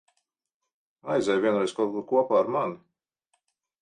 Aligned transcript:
Aizej 1.15 1.37
vienreiz 1.43 1.69
kaut 1.81 1.93
kur 1.99 2.07
kopā 2.13 2.41
ar 2.41 2.51
mani. 2.57 2.79